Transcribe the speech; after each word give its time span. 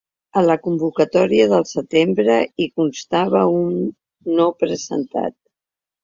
A 0.39 0.41
la 0.43 0.53
convocatòria 0.67 1.43
del 1.51 1.65
setembre, 1.71 2.37
hi 2.63 2.67
constava 2.79 3.41
un 3.57 3.75
‘no 4.39 4.47
presentat’. 4.63 5.37